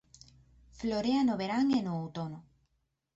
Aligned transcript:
Florea 0.79 1.21
no 1.27 1.35
verán 1.41 1.67
e 1.77 1.79
no 1.85 1.93
outono. 2.03 2.39